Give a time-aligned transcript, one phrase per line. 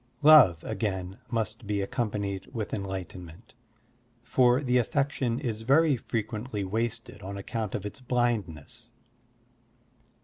[0.23, 3.53] Love, again, must be accompanied with enlightenment,
[4.23, 8.89] for the affection is very frequently wasted on account of its blindness.